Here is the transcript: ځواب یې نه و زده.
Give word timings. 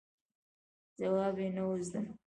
ځواب 0.97 1.35
یې 1.41 1.47
نه 1.55 1.63
و 1.67 1.71
زده. 1.87 2.01